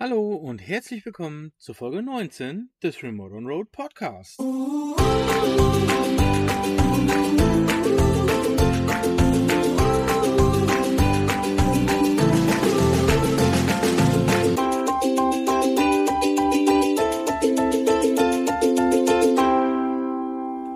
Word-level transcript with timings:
Hallo 0.00 0.36
und 0.36 0.60
herzlich 0.60 1.04
willkommen 1.04 1.50
zur 1.58 1.74
Folge 1.74 2.04
19 2.04 2.70
des 2.84 3.02
Remote 3.02 3.34
on 3.34 3.46
Road 3.46 3.72
Podcast. 3.72 4.38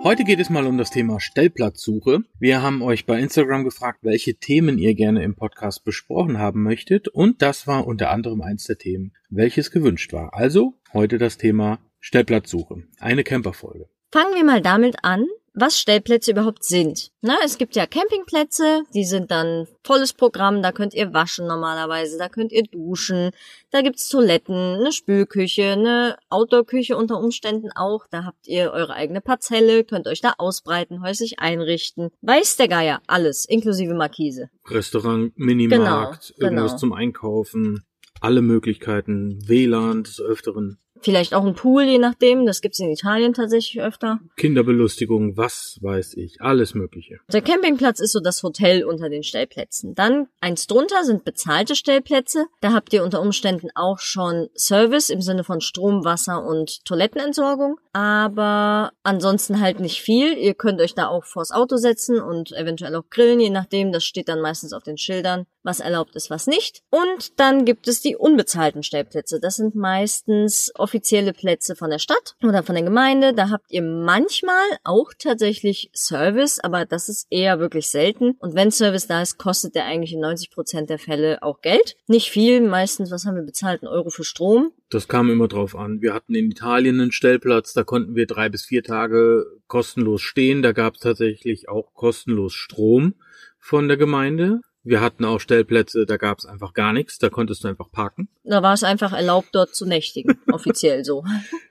Heute 0.03 0.25
geht 0.25 0.41
es 0.41 0.49
mal 0.49 0.67
um 0.67 0.77
das 0.77 0.89
Thema 0.89 1.21
Stellplatzsuche. 1.21 2.25
Wir 2.37 2.61
haben 2.61 2.81
euch 2.81 3.05
bei 3.05 3.17
Instagram 3.21 3.63
gefragt, 3.63 3.99
welche 4.01 4.35
Themen 4.35 4.77
ihr 4.77 4.95
gerne 4.95 5.23
im 5.23 5.33
Podcast 5.33 5.85
besprochen 5.85 6.39
haben 6.39 6.61
möchtet 6.61 7.07
und 7.07 7.41
das 7.41 7.67
war 7.67 7.87
unter 7.87 8.09
anderem 8.09 8.41
eins 8.41 8.65
der 8.65 8.77
Themen, 8.77 9.13
welches 9.29 9.71
gewünscht 9.71 10.11
war. 10.11 10.33
Also 10.33 10.73
heute 10.91 11.19
das 11.19 11.37
Thema 11.37 11.79
Stellplatzsuche, 12.01 12.83
eine 12.99 13.23
Camperfolge. 13.23 13.87
Fangen 14.11 14.35
wir 14.35 14.43
mal 14.43 14.61
damit 14.61 14.97
an, 15.03 15.25
was 15.53 15.79
Stellplätze 15.79 16.31
überhaupt 16.31 16.63
sind. 16.63 17.11
Na, 17.21 17.35
es 17.45 17.57
gibt 17.57 17.75
ja 17.75 17.85
Campingplätze, 17.85 18.83
die 18.93 19.05
sind 19.05 19.31
dann 19.31 19.67
volles 19.83 20.13
Programm, 20.13 20.61
da 20.61 20.71
könnt 20.71 20.93
ihr 20.93 21.13
waschen 21.13 21.47
normalerweise, 21.47 22.17
da 22.17 22.29
könnt 22.29 22.51
ihr 22.51 22.63
duschen, 22.63 23.31
da 23.71 23.81
gibt's 23.81 24.09
Toiletten, 24.09 24.55
eine 24.55 24.91
Spülküche, 24.91 25.71
eine 25.71 26.17
Outdoor-Küche 26.29 26.97
unter 26.97 27.19
Umständen 27.19 27.69
auch, 27.75 28.07
da 28.09 28.25
habt 28.25 28.47
ihr 28.47 28.71
eure 28.71 28.93
eigene 28.93 29.21
Parzelle, 29.21 29.83
könnt 29.83 30.07
euch 30.07 30.21
da 30.21 30.33
ausbreiten, 30.37 31.01
häuslich 31.03 31.39
einrichten. 31.39 32.09
Weiß 32.21 32.57
der 32.57 32.67
Geier, 32.67 33.01
alles, 33.07 33.45
inklusive 33.45 33.93
Markise. 33.93 34.49
Restaurant, 34.69 35.37
Minimarkt, 35.37 36.33
Genau, 36.35 36.47
irgendwas 36.47 36.71
genau. 36.71 36.79
zum 36.79 36.93
Einkaufen, 36.93 37.83
alle 38.21 38.41
Möglichkeiten, 38.41 39.39
WLAN 39.47 40.03
des 40.03 40.19
Öfteren, 40.21 40.79
Vielleicht 41.01 41.33
auch 41.33 41.45
ein 41.45 41.55
Pool, 41.55 41.83
je 41.83 41.97
nachdem, 41.97 42.45
das 42.45 42.61
gibt's 42.61 42.79
in 42.79 42.89
Italien 42.89 43.33
tatsächlich 43.33 43.81
öfter. 43.81 44.19
Kinderbelustigung, 44.37 45.35
was 45.35 45.77
weiß 45.81 46.13
ich, 46.15 46.39
alles 46.39 46.75
Mögliche. 46.75 47.17
Der 47.31 47.41
Campingplatz 47.41 47.99
ist 47.99 48.13
so 48.13 48.19
das 48.19 48.41
Hotel 48.43 48.85
unter 48.85 49.09
den 49.09 49.23
Stellplätzen. 49.23 49.95
Dann 49.95 50.27
eins 50.39 50.67
drunter 50.67 51.03
sind 51.03 51.25
bezahlte 51.25 51.75
Stellplätze. 51.75 52.45
Da 52.61 52.73
habt 52.73 52.93
ihr 52.93 53.03
unter 53.03 53.21
Umständen 53.21 53.69
auch 53.75 53.99
schon 53.99 54.49
Service 54.55 55.09
im 55.09 55.21
Sinne 55.21 55.43
von 55.43 55.61
Strom, 55.61 56.05
Wasser 56.05 56.45
und 56.45 56.85
Toilettenentsorgung. 56.85 57.79
Aber 57.91 58.91
ansonsten 59.03 59.59
halt 59.59 59.79
nicht 59.79 60.01
viel. 60.01 60.37
Ihr 60.37 60.53
könnt 60.53 60.81
euch 60.81 60.95
da 60.95 61.07
auch 61.07 61.25
vors 61.25 61.51
Auto 61.51 61.77
setzen 61.77 62.19
und 62.19 62.51
eventuell 62.51 62.95
auch 62.95 63.09
grillen, 63.09 63.39
je 63.39 63.49
nachdem. 63.49 63.91
Das 63.91 64.03
steht 64.03 64.29
dann 64.29 64.41
meistens 64.41 64.73
auf 64.73 64.83
den 64.83 64.97
Schildern, 64.97 65.45
was 65.63 65.79
erlaubt 65.79 66.15
ist, 66.15 66.29
was 66.29 66.47
nicht. 66.47 66.81
Und 66.89 67.39
dann 67.39 67.65
gibt 67.65 67.87
es 67.87 68.01
die 68.01 68.15
unbezahlten 68.15 68.83
Stellplätze. 68.83 69.39
Das 69.39 69.55
sind 69.57 69.75
meistens 69.75 70.71
offizielle 70.93 71.33
Plätze 71.33 71.75
von 71.75 71.89
der 71.89 71.97
Stadt 71.97 72.35
oder 72.43 72.61
von 72.61 72.75
der 72.75 72.83
Gemeinde. 72.83 73.33
Da 73.33 73.49
habt 73.49 73.71
ihr 73.71 73.81
manchmal 73.81 74.63
auch 74.83 75.11
tatsächlich 75.17 75.89
Service, 75.95 76.59
aber 76.59 76.85
das 76.85 77.09
ist 77.09 77.25
eher 77.31 77.59
wirklich 77.59 77.89
selten. 77.89 78.35
Und 78.37 78.53
wenn 78.53 78.69
Service 78.69 79.07
da 79.07 79.23
ist, 79.23 79.39
kostet 79.39 79.73
der 79.73 79.85
eigentlich 79.85 80.13
in 80.13 80.19
90 80.19 80.51
Prozent 80.51 80.91
der 80.91 80.99
Fälle 80.99 81.41
auch 81.41 81.61
Geld. 81.61 81.95
Nicht 82.05 82.29
viel, 82.29 82.61
meistens, 82.61 83.09
was 83.09 83.25
haben 83.25 83.35
wir 83.35 83.43
bezahlt? 83.43 83.81
Ein 83.81 83.87
Euro 83.87 84.11
für 84.11 84.23
Strom. 84.23 84.71
Das 84.91 85.07
kam 85.07 85.31
immer 85.31 85.47
drauf 85.47 85.75
an. 85.75 86.03
Wir 86.03 86.13
hatten 86.13 86.35
in 86.35 86.51
Italien 86.51 87.01
einen 87.01 87.11
Stellplatz, 87.11 87.73
da 87.73 87.83
konnten 87.83 88.15
wir 88.15 88.27
drei 88.27 88.49
bis 88.49 88.65
vier 88.65 88.83
Tage 88.83 89.47
kostenlos 89.65 90.21
stehen. 90.21 90.61
Da 90.61 90.73
gab 90.73 90.93
es 90.93 90.99
tatsächlich 90.99 91.69
auch 91.69 91.95
kostenlos 91.95 92.53
Strom 92.53 93.15
von 93.57 93.87
der 93.87 93.97
Gemeinde. 93.97 94.61
Wir 94.83 95.01
hatten 95.01 95.23
auch 95.23 95.39
Stellplätze, 95.39 96.05
da 96.05 96.17
gab 96.17 96.39
es 96.39 96.45
einfach 96.45 96.73
gar 96.73 96.91
nichts, 96.91 97.17
da 97.17 97.29
konntest 97.29 97.63
du 97.63 97.69
einfach 97.69 97.89
parken. 97.89 98.27
Da 98.43 98.61
war 98.61 98.73
es 98.73 98.83
einfach 98.83 99.13
erlaubt, 99.13 99.49
dort 99.53 99.75
zu 99.75 99.85
nächtigen. 99.85 100.37
offiziell 100.51 101.05
so. 101.05 101.23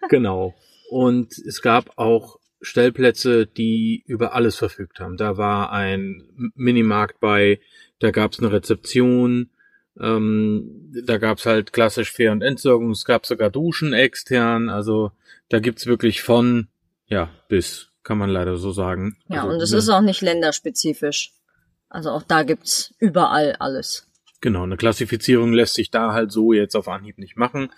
Genau. 0.08 0.54
Und 0.90 1.32
es 1.38 1.60
gab 1.60 1.98
auch 1.98 2.38
Stellplätze, 2.62 3.46
die 3.46 4.02
über 4.06 4.34
alles 4.34 4.56
verfügt 4.56 5.00
haben. 5.00 5.16
Da 5.16 5.36
war 5.36 5.72
ein 5.72 6.22
Minimarkt 6.54 7.20
bei, 7.20 7.60
da 7.98 8.10
gab 8.12 8.32
es 8.32 8.38
eine 8.38 8.52
Rezeption, 8.52 9.50
ähm, 10.00 10.90
da 11.04 11.18
gab 11.18 11.38
es 11.38 11.46
halt 11.46 11.72
klassisch 11.72 12.12
Fair- 12.12 12.32
und 12.32 12.42
Entsorgung, 12.42 12.92
es 12.92 13.04
gab 13.04 13.26
sogar 13.26 13.50
Duschen 13.50 13.92
extern, 13.92 14.68
also 14.68 15.12
da 15.48 15.58
gibt's 15.58 15.86
wirklich 15.86 16.22
von, 16.22 16.68
ja, 17.06 17.30
bis, 17.48 17.88
kann 18.02 18.16
man 18.16 18.30
leider 18.30 18.56
so 18.56 18.72
sagen. 18.72 19.18
Ja, 19.28 19.42
also, 19.42 19.54
und 19.54 19.60
es 19.60 19.72
ne- 19.72 19.78
ist 19.78 19.88
auch 19.90 20.00
nicht 20.00 20.22
länderspezifisch. 20.22 21.32
Also 21.92 22.08
auch 22.08 22.22
da 22.22 22.42
gibt's 22.42 22.94
überall 22.98 23.54
alles. 23.58 24.08
Genau, 24.40 24.62
eine 24.62 24.78
Klassifizierung 24.78 25.52
lässt 25.52 25.74
sich 25.74 25.90
da 25.90 26.14
halt 26.14 26.32
so 26.32 26.54
jetzt 26.54 26.74
auf 26.74 26.88
Anhieb 26.88 27.18
nicht 27.18 27.36
machen. 27.36 27.70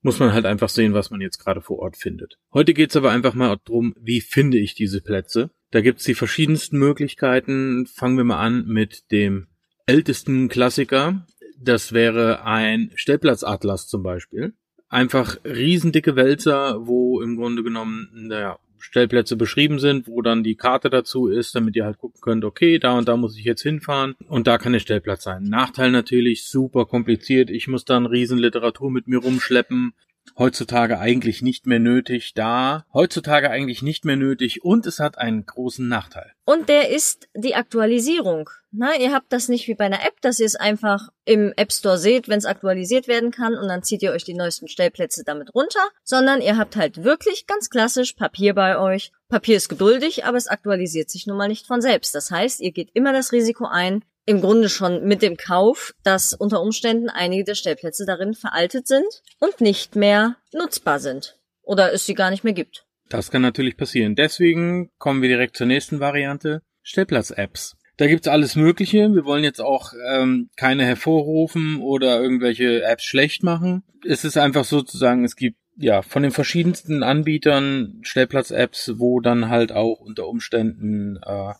Muss 0.00 0.18
man 0.18 0.32
halt 0.32 0.46
einfach 0.46 0.70
sehen, 0.70 0.94
was 0.94 1.10
man 1.10 1.20
jetzt 1.20 1.38
gerade 1.38 1.60
vor 1.60 1.78
Ort 1.80 1.98
findet. 1.98 2.38
Heute 2.54 2.72
geht's 2.72 2.96
aber 2.96 3.10
einfach 3.10 3.34
mal 3.34 3.58
drum, 3.62 3.94
wie 4.00 4.22
finde 4.22 4.56
ich 4.56 4.74
diese 4.74 5.02
Plätze. 5.02 5.50
Da 5.72 5.82
gibt's 5.82 6.04
die 6.04 6.14
verschiedensten 6.14 6.78
Möglichkeiten. 6.78 7.84
Fangen 7.84 8.16
wir 8.16 8.24
mal 8.24 8.40
an 8.40 8.64
mit 8.66 9.12
dem 9.12 9.48
ältesten 9.84 10.48
Klassiker. 10.48 11.26
Das 11.60 11.92
wäre 11.92 12.46
ein 12.46 12.92
Stellplatzatlas 12.94 13.88
zum 13.88 14.02
Beispiel. 14.02 14.54
Einfach 14.88 15.36
riesendicke 15.44 16.16
Wälzer, 16.16 16.86
wo 16.86 17.20
im 17.20 17.36
Grunde 17.36 17.62
genommen, 17.62 18.08
naja, 18.14 18.58
Stellplätze 18.80 19.36
beschrieben 19.36 19.78
sind, 19.78 20.08
wo 20.08 20.22
dann 20.22 20.42
die 20.42 20.56
Karte 20.56 20.90
dazu 20.90 21.28
ist, 21.28 21.54
damit 21.54 21.76
ihr 21.76 21.84
halt 21.84 21.98
gucken 21.98 22.20
könnt, 22.20 22.44
okay, 22.44 22.78
da 22.78 22.96
und 22.96 23.08
da 23.08 23.16
muss 23.16 23.36
ich 23.36 23.44
jetzt 23.44 23.62
hinfahren 23.62 24.16
und 24.26 24.46
da 24.46 24.58
kann 24.58 24.72
der 24.72 24.80
Stellplatz 24.80 25.22
sein. 25.22 25.44
Nachteil 25.44 25.90
natürlich 25.90 26.44
super 26.44 26.86
kompliziert. 26.86 27.50
Ich 27.50 27.68
muss 27.68 27.84
dann 27.84 28.06
riesen 28.06 28.38
Literatur 28.38 28.90
mit 28.90 29.06
mir 29.06 29.18
rumschleppen. 29.18 29.92
Heutzutage 30.38 30.98
eigentlich 30.98 31.42
nicht 31.42 31.66
mehr 31.66 31.78
nötig. 31.78 32.32
Da 32.34 32.86
heutzutage 32.94 33.50
eigentlich 33.50 33.82
nicht 33.82 34.04
mehr 34.04 34.16
nötig 34.16 34.64
und 34.64 34.86
es 34.86 34.98
hat 34.98 35.18
einen 35.18 35.44
großen 35.44 35.86
Nachteil. 35.86 36.32
Und 36.44 36.68
der 36.68 36.90
ist 36.90 37.28
die 37.34 37.54
Aktualisierung. 37.54 38.48
Na, 38.72 38.96
ihr 38.96 39.12
habt 39.12 39.32
das 39.32 39.48
nicht 39.48 39.68
wie 39.68 39.74
bei 39.74 39.84
einer 39.84 40.04
App, 40.04 40.20
dass 40.20 40.40
ihr 40.40 40.46
es 40.46 40.56
einfach 40.56 41.08
im 41.24 41.52
App 41.56 41.72
Store 41.72 41.98
seht, 41.98 42.28
wenn 42.28 42.38
es 42.38 42.44
aktualisiert 42.44 43.08
werden 43.08 43.32
kann 43.32 43.54
und 43.54 43.68
dann 43.68 43.82
zieht 43.82 44.02
ihr 44.02 44.12
euch 44.12 44.24
die 44.24 44.34
neuesten 44.34 44.68
Stellplätze 44.68 45.24
damit 45.24 45.54
runter, 45.54 45.80
sondern 46.04 46.40
ihr 46.40 46.56
habt 46.56 46.76
halt 46.76 47.04
wirklich 47.04 47.46
ganz 47.46 47.68
klassisch 47.68 48.14
Papier 48.14 48.54
bei 48.54 48.78
euch. 48.78 49.12
Papier 49.28 49.56
ist 49.56 49.68
geduldig, 49.68 50.24
aber 50.24 50.36
es 50.36 50.46
aktualisiert 50.46 51.10
sich 51.10 51.26
nun 51.26 51.36
mal 51.36 51.48
nicht 51.48 51.66
von 51.66 51.80
selbst. 51.80 52.14
Das 52.14 52.30
heißt, 52.30 52.60
ihr 52.60 52.72
geht 52.72 52.90
immer 52.94 53.12
das 53.12 53.32
Risiko 53.32 53.66
ein, 53.66 54.04
im 54.26 54.40
Grunde 54.40 54.68
schon 54.68 55.04
mit 55.04 55.22
dem 55.22 55.36
Kauf, 55.36 55.94
dass 56.02 56.34
unter 56.34 56.60
Umständen 56.60 57.08
einige 57.08 57.44
der 57.44 57.54
Stellplätze 57.54 58.04
darin 58.06 58.34
veraltet 58.34 58.86
sind 58.86 59.22
und 59.38 59.60
nicht 59.60 59.96
mehr 59.96 60.36
nutzbar 60.52 60.98
sind. 61.00 61.38
Oder 61.62 61.92
es 61.92 62.06
sie 62.06 62.14
gar 62.14 62.30
nicht 62.30 62.44
mehr 62.44 62.52
gibt. 62.52 62.86
Das 63.08 63.30
kann 63.30 63.42
natürlich 63.42 63.76
passieren. 63.76 64.14
Deswegen 64.14 64.90
kommen 64.98 65.22
wir 65.22 65.28
direkt 65.28 65.56
zur 65.56 65.66
nächsten 65.66 66.00
Variante. 66.00 66.62
Stellplatz-Apps. 66.82 67.76
Da 67.96 68.06
gibt's 68.06 68.28
alles 68.28 68.56
Mögliche. 68.56 69.12
Wir 69.12 69.24
wollen 69.24 69.44
jetzt 69.44 69.60
auch 69.60 69.92
ähm, 70.10 70.48
keine 70.56 70.84
hervorrufen 70.84 71.80
oder 71.80 72.20
irgendwelche 72.20 72.82
Apps 72.82 73.04
schlecht 73.04 73.42
machen. 73.42 73.82
Es 74.06 74.24
ist 74.24 74.38
einfach 74.38 74.64
sozusagen, 74.64 75.24
es 75.24 75.36
gibt 75.36 75.58
ja 75.76 76.02
von 76.02 76.22
den 76.22 76.32
verschiedensten 76.32 77.02
Anbietern 77.02 78.00
Stellplatz-Apps, 78.02 78.92
wo 78.96 79.20
dann 79.20 79.48
halt 79.48 79.72
auch 79.72 80.00
unter 80.00 80.28
Umständen 80.28 81.18
äh, 81.22 81.52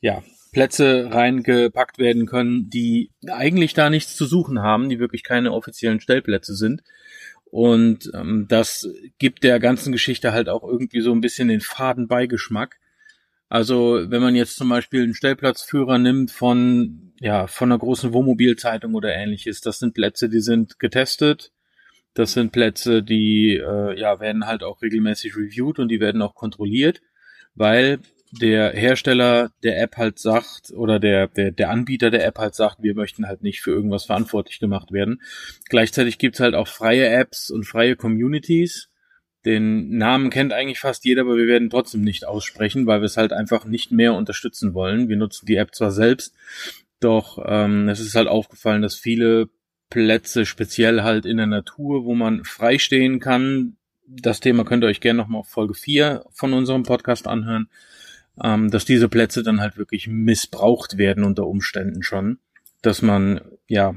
ja 0.00 0.22
Plätze 0.52 1.08
reingepackt 1.12 1.98
werden 1.98 2.26
können, 2.26 2.70
die 2.70 3.10
eigentlich 3.28 3.74
da 3.74 3.90
nichts 3.90 4.16
zu 4.16 4.26
suchen 4.26 4.60
haben, 4.60 4.88
die 4.88 4.98
wirklich 4.98 5.22
keine 5.22 5.52
offiziellen 5.52 6.00
Stellplätze 6.00 6.54
sind. 6.54 6.82
Und 7.50 8.10
ähm, 8.14 8.46
das 8.48 8.88
gibt 9.18 9.42
der 9.42 9.58
ganzen 9.58 9.92
Geschichte 9.92 10.32
halt 10.32 10.48
auch 10.48 10.62
irgendwie 10.62 11.00
so 11.00 11.12
ein 11.12 11.20
bisschen 11.20 11.48
den 11.48 11.60
faden 11.60 12.06
Beigeschmack. 12.06 12.78
Also 13.48 14.06
wenn 14.08 14.22
man 14.22 14.36
jetzt 14.36 14.56
zum 14.56 14.68
Beispiel 14.68 15.02
einen 15.02 15.14
Stellplatzführer 15.14 15.98
nimmt 15.98 16.30
von 16.30 17.12
ja 17.18 17.48
von 17.48 17.70
einer 17.70 17.78
großen 17.80 18.12
Wohnmobilzeitung 18.12 18.94
oder 18.94 19.12
ähnliches, 19.12 19.60
das 19.60 19.80
sind 19.80 19.94
Plätze, 19.94 20.28
die 20.28 20.40
sind 20.40 20.78
getestet. 20.78 21.52
Das 22.14 22.32
sind 22.32 22.52
Plätze, 22.52 23.02
die 23.02 23.56
äh, 23.56 23.98
ja 23.98 24.20
werden 24.20 24.46
halt 24.46 24.62
auch 24.62 24.82
regelmäßig 24.82 25.36
reviewed 25.36 25.80
und 25.80 25.88
die 25.88 26.00
werden 26.00 26.22
auch 26.22 26.34
kontrolliert, 26.34 27.02
weil 27.54 27.98
der 28.32 28.72
Hersteller 28.72 29.50
der 29.62 29.80
App 29.82 29.96
halt 29.96 30.18
sagt 30.18 30.70
oder 30.72 31.00
der, 31.00 31.28
der, 31.28 31.50
der 31.50 31.70
Anbieter 31.70 32.10
der 32.10 32.24
App 32.24 32.38
halt 32.38 32.54
sagt, 32.54 32.82
wir 32.82 32.94
möchten 32.94 33.26
halt 33.26 33.42
nicht 33.42 33.60
für 33.60 33.70
irgendwas 33.70 34.04
verantwortlich 34.04 34.60
gemacht 34.60 34.92
werden. 34.92 35.20
Gleichzeitig 35.68 36.18
gibt's 36.18 36.40
halt 36.40 36.54
auch 36.54 36.68
freie 36.68 37.08
Apps 37.08 37.50
und 37.50 37.64
freie 37.64 37.96
Communities. 37.96 38.88
Den 39.44 39.96
Namen 39.96 40.30
kennt 40.30 40.52
eigentlich 40.52 40.78
fast 40.78 41.04
jeder, 41.04 41.22
aber 41.22 41.36
wir 41.36 41.46
werden 41.46 41.70
trotzdem 41.70 42.02
nicht 42.02 42.26
aussprechen, 42.26 42.86
weil 42.86 43.00
wir 43.00 43.06
es 43.06 43.16
halt 43.16 43.32
einfach 43.32 43.64
nicht 43.64 43.90
mehr 43.90 44.14
unterstützen 44.14 44.74
wollen. 44.74 45.08
Wir 45.08 45.16
nutzen 45.16 45.46
die 45.46 45.56
App 45.56 45.74
zwar 45.74 45.90
selbst, 45.90 46.34
doch 47.00 47.42
ähm, 47.46 47.88
es 47.88 48.00
ist 48.00 48.14
halt 48.14 48.28
aufgefallen, 48.28 48.82
dass 48.82 48.94
viele 48.94 49.48
Plätze, 49.88 50.46
speziell 50.46 51.02
halt 51.02 51.26
in 51.26 51.38
der 51.38 51.46
Natur, 51.46 52.04
wo 52.04 52.14
man 52.14 52.44
frei 52.44 52.78
stehen 52.78 53.18
kann, 53.18 53.76
das 54.06 54.40
Thema 54.40 54.64
könnt 54.64 54.84
ihr 54.84 54.88
euch 54.88 55.00
gerne 55.00 55.18
nochmal 55.18 55.40
auf 55.40 55.48
Folge 55.48 55.74
4 55.74 56.24
von 56.32 56.52
unserem 56.52 56.82
Podcast 56.82 57.26
anhören, 57.26 57.68
ähm, 58.42 58.70
dass 58.70 58.84
diese 58.84 59.08
Plätze 59.08 59.42
dann 59.42 59.60
halt 59.60 59.76
wirklich 59.76 60.08
missbraucht 60.08 60.98
werden 60.98 61.24
unter 61.24 61.46
Umständen 61.46 62.02
schon, 62.02 62.38
dass 62.82 63.02
man 63.02 63.40
ja 63.68 63.94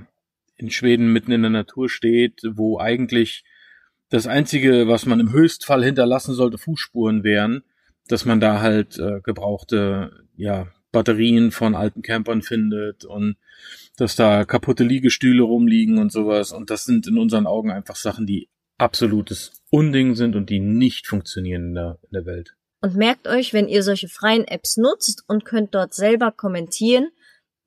in 0.56 0.70
Schweden 0.70 1.12
mitten 1.12 1.32
in 1.32 1.42
der 1.42 1.52
Natur 1.52 1.90
steht, 1.90 2.42
wo 2.52 2.80
eigentlich 2.80 3.44
das 4.10 4.28
einzige, 4.28 4.88
was 4.88 5.06
man 5.06 5.20
im 5.20 5.32
Höchstfall 5.32 5.84
hinterlassen 5.84 6.36
sollte, 6.36 6.58
Fußspuren 6.58 7.24
wären, 7.24 7.64
dass 8.08 8.26
man 8.26 8.40
da 8.40 8.62
halt 8.62 9.00
äh, 9.00 9.22
gebrauchte 9.22 10.12
ja 10.36 10.68
Batterien 10.92 11.52
von 11.52 11.76
alten 11.76 12.02
Campern 12.02 12.42
findet 12.42 13.04
und 13.06 13.38
dass 13.98 14.16
da 14.16 14.46
kaputte 14.46 14.84
Liegestühle 14.84 15.44
rumliegen 15.44 15.98
und 15.98 16.12
sowas. 16.12 16.52
Und 16.52 16.70
das 16.70 16.86
sind 16.86 17.08
in 17.08 17.18
unseren 17.18 17.48
Augen 17.48 17.72
einfach 17.72 17.96
Sachen, 17.96 18.26
die 18.26 18.50
absolutes 18.78 19.52
Unding 19.70 20.16
sind 20.16 20.36
und 20.36 20.50
die 20.50 20.60
nicht 20.60 21.08
funktionieren 21.08 21.70
in 21.70 21.74
der, 21.74 22.00
in 22.04 22.10
der 22.12 22.26
Welt. 22.26 22.56
Und 22.84 22.98
merkt 22.98 23.30
euch, 23.30 23.54
wenn 23.54 23.70
ihr 23.70 23.82
solche 23.82 24.10
freien 24.10 24.46
Apps 24.46 24.76
nutzt 24.76 25.24
und 25.30 25.46
könnt 25.46 25.74
dort 25.74 25.94
selber 25.94 26.34
kommentieren, 26.34 27.12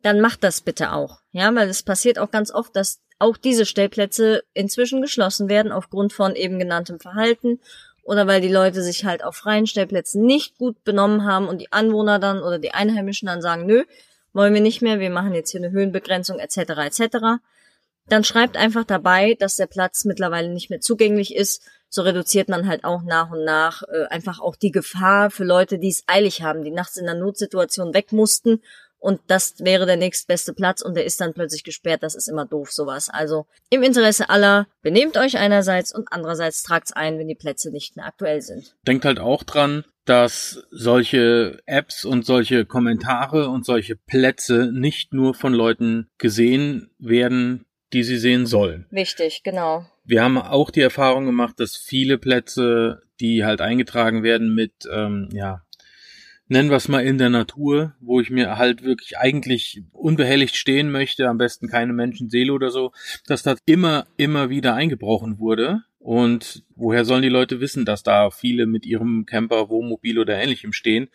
dann 0.02 0.20
macht 0.20 0.44
das 0.44 0.60
bitte 0.60 0.92
auch. 0.92 1.20
Ja, 1.32 1.54
weil 1.54 1.70
es 1.70 1.82
passiert 1.82 2.18
auch 2.18 2.30
ganz 2.30 2.50
oft, 2.50 2.76
dass 2.76 3.00
auch 3.18 3.38
diese 3.38 3.64
Stellplätze 3.64 4.42
inzwischen 4.52 5.00
geschlossen 5.00 5.48
werden 5.48 5.72
aufgrund 5.72 6.12
von 6.12 6.36
eben 6.36 6.58
genanntem 6.58 7.00
Verhalten 7.00 7.60
oder 8.02 8.26
weil 8.26 8.42
die 8.42 8.52
Leute 8.52 8.82
sich 8.82 9.06
halt 9.06 9.24
auf 9.24 9.36
freien 9.36 9.66
Stellplätzen 9.66 10.22
nicht 10.22 10.58
gut 10.58 10.84
benommen 10.84 11.24
haben 11.24 11.48
und 11.48 11.62
die 11.62 11.72
Anwohner 11.72 12.18
dann 12.18 12.42
oder 12.42 12.58
die 12.58 12.74
Einheimischen 12.74 13.24
dann 13.24 13.40
sagen, 13.40 13.64
nö, 13.64 13.84
wollen 14.34 14.52
wir 14.52 14.60
nicht 14.60 14.82
mehr, 14.82 15.00
wir 15.00 15.08
machen 15.08 15.32
jetzt 15.32 15.50
hier 15.50 15.62
eine 15.62 15.70
Höhenbegrenzung 15.70 16.38
etc. 16.40 16.58
etc. 16.58 17.16
Dann 18.06 18.22
schreibt 18.22 18.58
einfach 18.58 18.84
dabei, 18.84 19.32
dass 19.32 19.56
der 19.56 19.66
Platz 19.66 20.04
mittlerweile 20.04 20.50
nicht 20.50 20.68
mehr 20.68 20.80
zugänglich 20.80 21.34
ist. 21.34 21.62
So 21.96 22.02
reduziert 22.02 22.50
man 22.50 22.69
halt 22.69 22.84
auch 22.84 23.00
nach 23.00 23.31
und 23.31 23.43
nach 23.43 23.82
äh, 23.84 24.04
einfach 24.10 24.38
auch 24.38 24.54
die 24.54 24.70
Gefahr 24.70 25.31
für 25.31 25.44
Leute, 25.44 25.78
die 25.78 25.88
es 25.88 26.02
eilig 26.06 26.43
haben, 26.43 26.62
die 26.62 26.70
nachts 26.70 26.98
in 26.98 27.08
einer 27.08 27.19
Notsituation 27.19 27.94
weg 27.94 28.12
mussten 28.12 28.60
und 28.98 29.20
das 29.28 29.54
wäre 29.60 29.87
der 29.87 29.96
nächstbeste 29.96 30.52
Platz 30.52 30.82
und 30.82 30.96
der 30.96 31.04
ist 31.04 31.20
dann 31.20 31.34
plötzlich 31.34 31.64
gesperrt. 31.64 32.02
Das 32.02 32.14
ist 32.14 32.28
immer 32.28 32.46
doof, 32.46 32.72
sowas. 32.72 33.08
Also 33.08 33.46
im 33.70 33.82
Interesse 33.82 34.31
aller, 34.31 34.66
benehmt 34.82 35.16
euch 35.16 35.38
einerseits 35.38 35.94
und 35.94 36.08
andererseits 36.10 36.62
tragt's 36.62 36.93
ein, 36.93 37.19
wenn 37.19 37.28
die 37.28 37.34
Plätze 37.34 37.70
nicht 37.70 37.96
mehr 37.96 38.06
aktuell 38.06 38.40
sind. 38.40 38.75
Denkt 38.87 39.04
halt 39.04 39.19
auch 39.19 39.42
dran, 39.42 39.84
dass 40.06 40.62
solche 40.70 41.60
Apps 41.66 42.04
und 42.04 42.25
solche 42.25 42.64
Kommentare 42.64 43.49
und 43.49 43.66
solche 43.66 43.96
Plätze 43.96 44.70
nicht 44.72 45.12
nur 45.12 45.34
von 45.34 45.52
Leuten 45.52 46.08
gesehen 46.19 46.90
werden, 46.99 47.65
die 47.92 48.02
sie 48.02 48.18
sehen 48.18 48.46
sollen. 48.46 48.86
Wichtig, 48.90 49.42
genau. 49.44 49.86
Wir 50.04 50.22
haben 50.22 50.38
auch 50.38 50.70
die 50.70 50.80
Erfahrung 50.80 51.26
gemacht, 51.26 51.58
dass 51.58 51.76
viele 51.76 52.18
Plätze, 52.18 53.02
die 53.20 53.44
halt 53.44 53.60
eingetragen 53.60 54.22
werden 54.22 54.54
mit 54.54 54.72
ähm, 54.92 55.28
ja, 55.32 55.62
nennen 56.48 56.70
wir 56.70 56.76
es 56.76 56.88
mal 56.88 57.04
in 57.04 57.18
der 57.18 57.30
Natur, 57.30 57.94
wo 58.00 58.20
ich 58.20 58.30
mir 58.30 58.56
halt 58.56 58.82
wirklich 58.82 59.18
eigentlich 59.18 59.82
unbehelligt 59.92 60.56
stehen 60.56 60.90
möchte, 60.90 61.28
am 61.28 61.38
besten 61.38 61.68
keine 61.68 61.92
Menschenseele 61.92 62.52
oder 62.52 62.70
so, 62.70 62.92
dass 63.26 63.42
das 63.42 63.58
immer, 63.66 64.06
immer 64.16 64.48
wieder 64.48 64.74
eingebrochen 64.74 65.38
wurde. 65.38 65.82
Und 66.06 66.62
woher 66.76 67.04
sollen 67.04 67.22
die 67.22 67.28
Leute 67.28 67.58
wissen, 67.58 67.84
dass 67.84 68.04
da 68.04 68.30
viele 68.30 68.66
mit 68.66 68.86
ihrem 68.86 69.26
Camper, 69.26 69.70
Wohnmobil 69.70 70.20
oder 70.20 70.36
ähnlichem 70.36 70.72
stehen, 70.72 71.08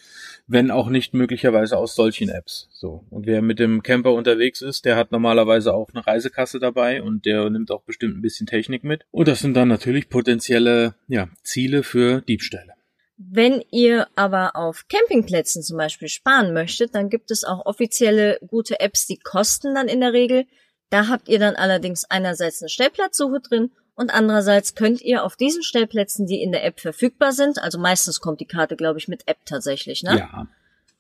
wenn 0.48 0.70
auch 0.70 0.90
nicht 0.90 1.14
möglicherweise 1.14 1.78
aus 1.78 1.96
solchen 1.96 2.28
Apps. 2.28 2.68
So. 2.74 3.06
Und 3.10 3.26
wer 3.26 3.42
mit 3.42 3.58
dem 3.60 3.84
Camper 3.84 4.12
unterwegs 4.12 4.62
ist, 4.62 4.84
der 4.84 4.98
hat 4.98 5.14
normalerweise 5.14 5.74
auch 5.74 5.92
eine 5.94 6.06
Reisekasse 6.06 6.60
dabei 6.60 7.02
und 7.02 7.26
der 7.26 7.50
nimmt 7.50 7.72
auch 7.72 7.84
bestimmt 7.84 8.18
ein 8.18 8.22
bisschen 8.22 8.48
Technik 8.48 8.84
mit. 8.84 9.06
Und 9.12 9.30
das 9.30 9.40
sind 9.40 9.54
dann 9.54 9.70
natürlich 9.70 10.10
potenzielle, 10.10 10.94
ja, 11.08 11.30
Ziele 11.42 11.84
für 11.84 12.20
Diebstähle. 12.20 12.74
Wenn 13.16 13.64
ihr 13.72 14.10
aber 14.18 14.58
auf 14.58 14.90
Campingplätzen 14.90 15.64
zum 15.64 15.78
Beispiel 15.78 16.10
sparen 16.10 16.54
möchtet, 16.54 16.96
dann 16.96 17.10
gibt 17.10 17.32
es 17.32 17.46
auch 17.46 17.66
offizielle 17.66 18.40
gute 18.46 18.82
Apps, 18.82 19.08
die 19.08 19.20
kosten 19.20 19.74
dann 19.74 19.88
in 19.88 20.02
der 20.02 20.12
Regel. 20.12 20.48
Da 20.90 21.08
habt 21.08 21.30
ihr 21.30 21.40
dann 21.40 21.56
allerdings 21.56 22.04
einerseits 22.04 22.62
eine 22.62 22.68
Stellplatzsuche 22.68 23.40
drin 23.40 23.72
und 23.96 24.14
andererseits 24.14 24.76
könnt 24.76 25.02
ihr 25.02 25.24
auf 25.24 25.36
diesen 25.36 25.64
Stellplätzen, 25.64 26.26
die 26.26 26.42
in 26.42 26.52
der 26.52 26.64
App 26.66 26.80
verfügbar 26.80 27.32
sind, 27.32 27.60
also 27.60 27.80
meistens 27.80 28.20
kommt 28.20 28.40
die 28.40 28.46
Karte, 28.46 28.76
glaube 28.76 29.00
ich, 29.00 29.08
mit 29.08 29.28
App 29.28 29.40
tatsächlich, 29.46 30.04
ne? 30.04 30.18
Ja. 30.18 30.48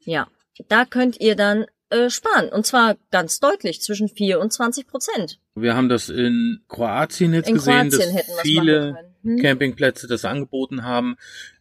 Ja. 0.03 0.27
Da 0.67 0.85
könnt 0.85 1.19
ihr 1.19 1.35
dann 1.35 1.65
äh, 1.89 2.09
sparen. 2.09 2.49
Und 2.49 2.65
zwar 2.65 2.97
ganz 3.11 3.39
deutlich, 3.39 3.81
zwischen 3.81 4.07
4 4.07 4.39
und 4.39 4.51
20 4.51 4.87
Prozent. 4.87 5.39
Wir 5.55 5.75
haben 5.75 5.89
das 5.89 6.09
in 6.09 6.61
Kroatien 6.67 7.33
jetzt 7.33 7.49
In 7.49 7.55
gesehen, 7.55 7.89
Kroatien 7.89 8.15
dass 8.15 8.41
viele. 8.41 9.11
Hm? 9.23 9.37
Campingplätze 9.37 10.07
das 10.07 10.25
angeboten 10.25 10.83
haben. 10.83 11.15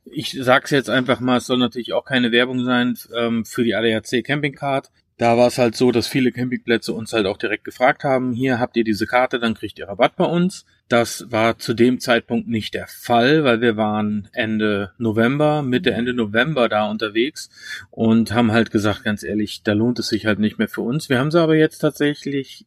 Ich 0.04 0.36
sag's 0.40 0.70
jetzt 0.70 0.88
einfach 0.88 1.20
mal, 1.20 1.38
es 1.38 1.46
soll 1.46 1.58
natürlich 1.58 1.92
auch 1.92 2.06
keine 2.06 2.32
Werbung 2.32 2.64
sein 2.64 2.96
ähm, 3.14 3.44
für 3.44 3.64
die 3.64 3.74
ADAC 3.74 4.24
Campingcard. 4.24 4.90
Da 5.18 5.36
war 5.36 5.48
es 5.48 5.58
halt 5.58 5.76
so, 5.76 5.92
dass 5.92 6.06
viele 6.06 6.32
Campingplätze 6.32 6.94
uns 6.94 7.12
halt 7.12 7.26
auch 7.26 7.36
direkt 7.36 7.64
gefragt 7.64 8.04
haben, 8.04 8.32
hier 8.32 8.58
habt 8.58 8.78
ihr 8.78 8.84
diese 8.84 9.06
Karte, 9.06 9.38
dann 9.38 9.52
kriegt 9.52 9.78
ihr 9.78 9.88
Rabatt 9.88 10.16
bei 10.16 10.24
uns. 10.24 10.64
Das 10.90 11.30
war 11.30 11.56
zu 11.56 11.72
dem 11.72 12.00
Zeitpunkt 12.00 12.48
nicht 12.48 12.74
der 12.74 12.88
Fall, 12.88 13.44
weil 13.44 13.60
wir 13.60 13.76
waren 13.76 14.28
Ende 14.32 14.90
November, 14.98 15.62
Mitte 15.62 15.92
Ende 15.92 16.12
November 16.12 16.68
da 16.68 16.90
unterwegs 16.90 17.48
und 17.90 18.32
haben 18.34 18.50
halt 18.50 18.72
gesagt, 18.72 19.04
ganz 19.04 19.22
ehrlich, 19.22 19.62
da 19.62 19.72
lohnt 19.72 20.00
es 20.00 20.08
sich 20.08 20.26
halt 20.26 20.40
nicht 20.40 20.58
mehr 20.58 20.66
für 20.66 20.80
uns. 20.80 21.08
Wir 21.08 21.20
haben 21.20 21.30
sie 21.30 21.40
aber 21.40 21.54
jetzt 21.54 21.78
tatsächlich 21.78 22.66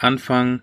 Anfang 0.00 0.62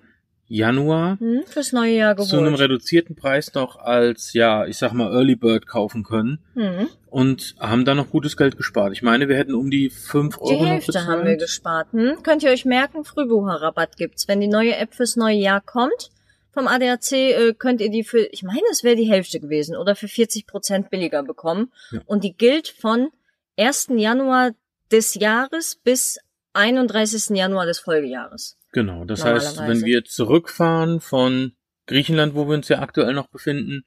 Januar 0.50 1.18
Hm, 1.22 1.44
fürs 1.48 1.72
neue 1.72 1.96
Jahr 1.96 2.14
geholt. 2.14 2.30
zu 2.30 2.38
einem 2.38 2.56
reduzierten 2.56 3.16
Preis 3.16 3.54
noch 3.54 3.78
als, 3.78 4.34
ja, 4.34 4.66
ich 4.66 4.76
sag 4.78 4.92
mal, 4.92 5.14
Early 5.14 5.38
Bird 5.38 5.68
kaufen 5.68 6.04
können 6.04 6.40
hm. 6.56 6.90
und 7.10 7.56
haben 7.58 7.86
da 7.86 7.96
noch 7.96 8.10
gutes 8.10 8.36
Geld 8.36 8.58
gespart. 8.58 8.92
Ich 8.92 9.02
meine, 9.02 9.30
wir 9.30 9.38
hätten 9.38 9.56
um 9.56 9.72
die 9.72 9.90
5 9.90 10.36
Die 10.36 10.42
Euro 10.42 10.64
noch 10.64 10.70
Hälfte 10.72 10.88
bezahlt. 10.92 11.08
haben 11.08 11.26
wir 11.26 11.38
gespart. 11.38 11.88
Hm? 11.94 12.22
Könnt 12.22 12.44
ihr 12.44 12.50
euch 12.52 12.66
merken, 12.66 13.06
Frühbucherrabatt 13.06 13.96
gibt's. 13.96 14.28
Wenn 14.28 14.42
die 14.42 14.50
neue 14.50 14.76
App 14.76 14.94
fürs 14.94 15.16
neue 15.16 15.38
Jahr 15.38 15.62
kommt 15.62 16.12
vom 16.54 16.68
ADAC, 16.68 17.12
äh, 17.12 17.54
könnt 17.58 17.82
ihr 17.82 17.90
die 17.90 18.04
für, 18.04 18.28
ich 18.32 18.44
meine, 18.44 18.62
es 18.72 18.84
wäre 18.84 18.96
die 18.96 19.10
Hälfte 19.10 19.40
gewesen 19.40 19.76
oder 19.76 19.96
für 19.96 20.08
40 20.08 20.48
Prozent 20.48 20.90
billiger 20.90 21.24
bekommen. 21.24 21.72
Ja. 21.92 22.02
Und 22.06 22.24
die 22.24 22.36
gilt 22.36 22.68
von 22.68 23.10
1. 23.58 23.90
Januar 23.96 24.52
des 24.92 25.16
Jahres 25.16 25.76
bis 25.76 26.20
31. 26.54 27.36
Januar 27.36 27.66
des 27.66 27.80
Folgejahres. 27.80 28.58
Genau, 28.74 29.06
das 29.06 29.24
heißt, 29.24 29.60
wenn 29.68 29.84
wir 29.84 30.06
zurückfahren 30.06 31.02
von 31.02 31.54
Griechenland, 31.88 32.36
wo 32.36 32.48
wir 32.48 32.56
uns 32.56 32.70
ja 32.70 32.80
aktuell 32.80 33.14
noch 33.14 33.28
befinden, 33.28 33.84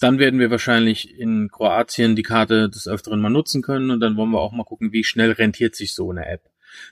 dann 0.00 0.18
werden 0.18 0.38
wir 0.38 0.50
wahrscheinlich 0.50 1.18
in 1.18 1.48
Kroatien 1.50 2.14
die 2.14 2.22
Karte 2.22 2.68
des 2.68 2.86
Öfteren 2.86 3.20
mal 3.20 3.30
nutzen 3.30 3.62
können 3.62 3.90
und 3.90 4.00
dann 4.00 4.16
wollen 4.16 4.30
wir 4.30 4.40
auch 4.40 4.52
mal 4.52 4.64
gucken, 4.64 4.92
wie 4.92 5.02
schnell 5.02 5.32
rentiert 5.32 5.74
sich 5.74 5.94
so 5.94 6.10
eine 6.10 6.26
App. 6.26 6.42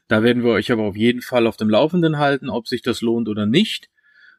Da 0.09 0.23
werden 0.23 0.43
wir 0.43 0.53
euch 0.53 0.73
aber 0.73 0.83
auf 0.83 0.97
jeden 0.97 1.23
Fall 1.23 1.47
auf 1.47 1.57
dem 1.57 1.71
Laufenden 1.71 2.19
halten, 2.19 2.49
ob 2.49 2.67
sich 2.67 2.83
das 2.83 3.01
lohnt 3.01 3.29
oder 3.29 3.47
nicht 3.47 3.89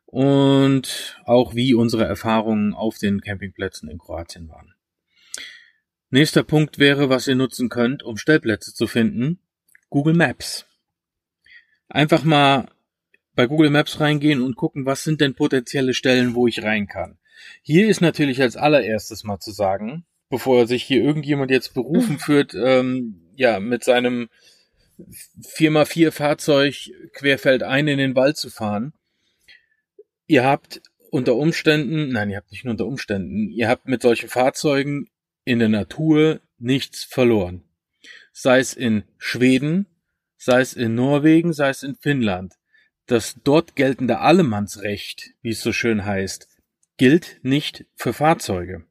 und 0.07 1.21
auch 1.25 1.53
wie 1.53 1.73
unsere 1.73 2.05
Erfahrungen 2.05 2.73
auf 2.73 2.97
den 2.97 3.21
Campingplätzen 3.21 3.89
in 3.89 3.99
Kroatien 3.99 4.49
waren. 4.49 4.73
Nächster 6.09 6.43
Punkt 6.43 6.79
wäre, 6.79 7.09
was 7.09 7.27
ihr 7.27 7.35
nutzen 7.35 7.67
könnt, 7.67 8.01
um 8.01 8.17
Stellplätze 8.17 8.73
zu 8.73 8.87
finden. 8.87 9.39
Google 9.89 10.13
Maps. 10.13 10.65
Einfach 11.89 12.23
mal 12.23 12.69
bei 13.35 13.45
Google 13.45 13.69
Maps 13.69 13.99
reingehen 13.99 14.41
und 14.41 14.55
gucken, 14.55 14.85
was 14.85 15.03
sind 15.03 15.19
denn 15.19 15.35
potenzielle 15.35 15.93
Stellen, 15.93 16.33
wo 16.33 16.47
ich 16.47 16.63
rein 16.63 16.87
kann. 16.87 17.17
Hier 17.61 17.87
ist 17.89 18.01
natürlich 18.01 18.41
als 18.41 18.55
allererstes 18.55 19.25
mal 19.25 19.39
zu 19.39 19.51
sagen, 19.51 20.05
bevor 20.29 20.67
sich 20.67 20.83
hier 20.83 21.03
irgendjemand 21.03 21.51
jetzt 21.51 21.73
berufen 21.73 22.17
führt, 22.19 22.55
ähm, 22.55 23.21
ja, 23.35 23.59
mit 23.59 23.83
seinem 23.83 24.29
4x4 25.43 26.11
Fahrzeug 26.11 26.89
querfeldein 27.13 27.87
in 27.87 27.97
den 27.97 28.15
Wald 28.15 28.37
zu 28.37 28.49
fahren. 28.49 28.93
Ihr 30.27 30.43
habt 30.43 30.81
unter 31.09 31.35
Umständen, 31.35 32.09
nein, 32.09 32.29
ihr 32.29 32.37
habt 32.37 32.51
nicht 32.51 32.65
nur 32.65 32.71
unter 32.71 32.85
Umständen, 32.85 33.49
ihr 33.49 33.69
habt 33.69 33.87
mit 33.87 34.01
solchen 34.01 34.29
Fahrzeugen 34.29 35.09
in 35.45 35.59
der 35.59 35.69
Natur 35.69 36.41
nichts 36.57 37.05
verloren. 37.05 37.63
Sei 38.33 38.59
es 38.59 38.73
in 38.73 39.03
Schweden, 39.17 39.87
sei 40.37 40.59
es 40.59 40.73
in 40.73 40.95
Norwegen, 40.95 41.53
sei 41.53 41.69
es 41.69 41.83
in 41.83 41.95
Finnland. 41.95 42.55
Das 43.05 43.37
dort 43.43 43.77
geltende 43.77 44.19
Allemannsrecht, 44.19 45.31
wie 45.41 45.51
es 45.51 45.61
so 45.61 45.71
schön 45.71 46.05
heißt, 46.05 46.49
gilt 46.97 47.39
nicht 47.41 47.85
für 47.95 48.11
Fahrzeuge. 48.11 48.85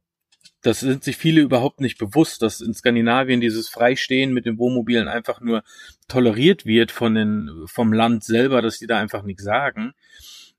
Das 0.62 0.80
sind 0.80 1.04
sich 1.04 1.16
viele 1.16 1.42
überhaupt 1.42 1.80
nicht 1.80 1.98
bewusst, 1.98 2.40
dass 2.42 2.60
in 2.60 2.72
Skandinavien 2.72 3.40
dieses 3.40 3.68
Freistehen 3.68 4.32
mit 4.32 4.46
den 4.46 4.58
Wohnmobilen 4.58 5.06
einfach 5.06 5.40
nur 5.40 5.62
toleriert 6.08 6.64
wird 6.64 6.90
von 6.90 7.14
den, 7.14 7.50
vom 7.66 7.92
Land 7.92 8.24
selber, 8.24 8.62
dass 8.62 8.78
die 8.78 8.86
da 8.86 8.98
einfach 8.98 9.22
nichts 9.22 9.44
sagen. 9.44 9.92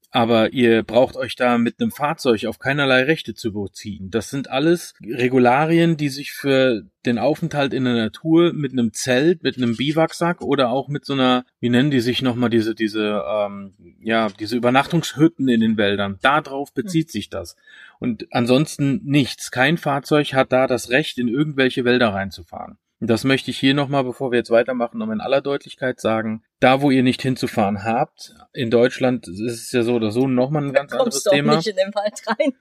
Aber 0.09 0.53
ihr 0.53 0.83
braucht 0.83 1.17
euch 1.17 1.35
da 1.35 1.57
mit 1.57 1.81
einem 1.81 1.91
Fahrzeug 1.91 2.45
auf 2.45 2.59
keinerlei 2.59 3.03
Rechte 3.03 3.33
zu 3.33 3.51
beziehen. 3.51 4.09
Das 4.09 4.29
sind 4.29 4.49
alles 4.49 4.93
Regularien, 5.03 5.97
die 5.97 6.07
sich 6.07 6.31
für 6.31 6.83
den 7.05 7.19
Aufenthalt 7.19 7.73
in 7.73 7.83
der 7.83 7.95
Natur 7.95 8.53
mit 8.53 8.71
einem 8.71 8.93
Zelt, 8.93 9.43
mit 9.43 9.57
einem 9.57 9.75
Biwaksack 9.75 10.41
oder 10.41 10.69
auch 10.69 10.87
mit 10.87 11.05
so 11.05 11.13
einer, 11.13 11.45
wie 11.59 11.69
nennen 11.69 11.91
die 11.91 11.99
sich 11.99 12.21
nochmal 12.21 12.49
diese, 12.49 12.73
diese, 12.73 13.21
ähm, 13.29 13.73
ja, 14.01 14.29
diese 14.29 14.55
Übernachtungshütten 14.55 15.47
in 15.49 15.59
den 15.59 15.77
Wäldern. 15.77 16.19
Darauf 16.21 16.73
bezieht 16.73 17.11
sich 17.11 17.29
das. 17.29 17.57
Und 17.99 18.27
ansonsten 18.31 19.01
nichts. 19.03 19.51
Kein 19.51 19.77
Fahrzeug 19.77 20.33
hat 20.33 20.53
da 20.53 20.67
das 20.67 20.89
Recht, 20.89 21.17
in 21.17 21.27
irgendwelche 21.27 21.83
Wälder 21.83 22.13
reinzufahren. 22.13 22.77
Das 22.99 23.23
möchte 23.23 23.51
ich 23.51 23.59
hier 23.59 23.75
nochmal, 23.75 24.03
bevor 24.03 24.31
wir 24.31 24.39
jetzt 24.39 24.49
weitermachen, 24.49 25.01
um 25.01 25.11
in 25.11 25.21
aller 25.21 25.41
Deutlichkeit 25.41 25.99
sagen. 25.99 26.43
Da, 26.59 26.81
wo 26.81 26.89
ihr 26.89 27.03
nicht 27.03 27.21
hinzufahren 27.21 27.83
habt, 27.83 28.33
in 28.53 28.71
Deutschland 28.71 29.27
ist 29.27 29.39
es 29.39 29.71
ja 29.71 29.83
so 29.83 29.95
oder 29.95 30.11
so 30.11 30.27
nochmal 30.27 30.63
ein 30.63 30.73
ganz 30.73 30.93
anderes 30.93 31.23
Thema. 31.23 31.57
Nicht 31.57 31.67
in 31.67 31.75
den 31.75 31.93
Wald 31.93 32.21
rein. 32.25 32.53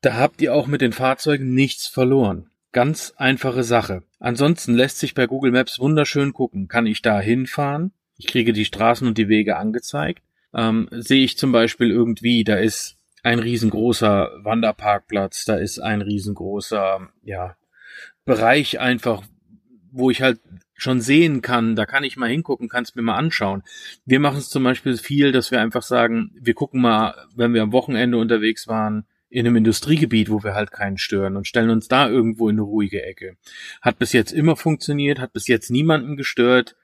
da 0.00 0.14
habt 0.14 0.40
ihr 0.40 0.54
auch 0.54 0.66
mit 0.66 0.80
den 0.80 0.92
Fahrzeugen 0.92 1.52
nichts 1.54 1.86
verloren. 1.86 2.48
Ganz 2.72 3.12
einfache 3.18 3.62
Sache. 3.62 4.02
Ansonsten 4.18 4.74
lässt 4.74 4.98
sich 4.98 5.12
bei 5.12 5.26
Google 5.26 5.52
Maps 5.52 5.78
wunderschön 5.78 6.32
gucken. 6.32 6.68
Kann 6.68 6.86
ich 6.86 7.02
da 7.02 7.20
hinfahren? 7.20 7.92
Ich 8.16 8.26
kriege 8.26 8.54
die 8.54 8.64
Straßen 8.64 9.06
und 9.06 9.18
die 9.18 9.28
Wege 9.28 9.58
angezeigt. 9.58 10.22
Ähm, 10.54 10.88
sehe 10.92 11.24
ich 11.24 11.36
zum 11.36 11.52
Beispiel 11.52 11.90
irgendwie, 11.90 12.44
da 12.44 12.56
ist 12.56 12.96
ein 13.22 13.38
riesengroßer 13.38 14.30
Wanderparkplatz, 14.42 15.44
da 15.44 15.56
ist 15.56 15.78
ein 15.78 16.00
riesengroßer, 16.00 17.08
ja, 17.22 17.56
Bereich 18.24 18.78
einfach, 18.78 19.22
wo 19.92 20.10
ich 20.10 20.22
halt 20.22 20.40
schon 20.74 21.00
sehen 21.00 21.42
kann, 21.42 21.76
da 21.76 21.86
kann 21.86 22.02
ich 22.02 22.16
mal 22.16 22.28
hingucken, 22.28 22.68
kann 22.68 22.82
es 22.82 22.94
mir 22.94 23.02
mal 23.02 23.16
anschauen. 23.16 23.62
Wir 24.04 24.18
machen 24.18 24.38
es 24.38 24.48
zum 24.48 24.64
Beispiel 24.64 24.96
viel, 24.96 25.30
dass 25.30 25.50
wir 25.50 25.60
einfach 25.60 25.82
sagen, 25.82 26.32
wir 26.40 26.54
gucken 26.54 26.80
mal, 26.80 27.14
wenn 27.36 27.54
wir 27.54 27.62
am 27.62 27.72
Wochenende 27.72 28.18
unterwegs 28.18 28.66
waren, 28.66 29.06
in 29.28 29.46
einem 29.46 29.56
Industriegebiet, 29.56 30.30
wo 30.30 30.42
wir 30.42 30.54
halt 30.54 30.72
keinen 30.72 30.98
stören 30.98 31.36
und 31.36 31.46
stellen 31.46 31.70
uns 31.70 31.88
da 31.88 32.08
irgendwo 32.08 32.48
in 32.48 32.56
eine 32.56 32.62
ruhige 32.62 33.02
Ecke. 33.02 33.36
Hat 33.80 33.98
bis 33.98 34.12
jetzt 34.12 34.32
immer 34.32 34.56
funktioniert, 34.56 35.20
hat 35.20 35.32
bis 35.32 35.46
jetzt 35.46 35.70
niemanden 35.70 36.16
gestört 36.16 36.76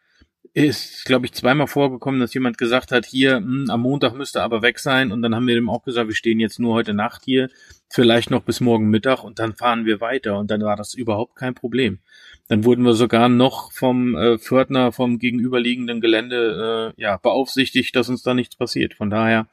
ist, 0.54 1.04
glaube 1.04 1.26
ich, 1.26 1.32
zweimal 1.32 1.66
vorgekommen, 1.66 2.20
dass 2.20 2.34
jemand 2.34 2.58
gesagt 2.58 2.90
hat, 2.90 3.06
hier, 3.06 3.40
mh, 3.40 3.46
hm, 3.46 3.70
am 3.70 3.80
Montag 3.80 4.14
müsste 4.14 4.42
aber 4.42 4.62
weg 4.62 4.78
sein. 4.78 5.12
Und 5.12 5.22
dann 5.22 5.34
haben 5.34 5.46
wir 5.46 5.54
dem 5.54 5.70
auch 5.70 5.84
gesagt, 5.84 6.08
wir 6.08 6.14
stehen 6.14 6.40
jetzt 6.40 6.58
nur 6.58 6.74
heute 6.74 6.94
Nacht 6.94 7.22
hier, 7.24 7.48
vielleicht 7.88 8.30
noch 8.30 8.42
bis 8.42 8.60
morgen 8.60 8.88
Mittag 8.90 9.24
und 9.24 9.38
dann 9.38 9.54
fahren 9.54 9.84
wir 9.84 10.00
weiter. 10.00 10.38
Und 10.38 10.50
dann 10.50 10.62
war 10.62 10.76
das 10.76 10.94
überhaupt 10.94 11.36
kein 11.36 11.54
Problem. 11.54 12.00
Dann 12.48 12.64
wurden 12.64 12.84
wir 12.84 12.94
sogar 12.94 13.28
noch 13.28 13.72
vom 13.72 14.14
äh, 14.14 14.38
Pförtner 14.38 14.92
vom 14.92 15.18
gegenüberliegenden 15.18 16.00
Gelände 16.00 16.94
äh, 16.96 17.02
ja, 17.02 17.16
beaufsichtigt, 17.16 17.94
dass 17.96 18.08
uns 18.08 18.22
da 18.22 18.34
nichts 18.34 18.56
passiert. 18.56 18.94
Von 18.94 19.10
daher 19.10 19.48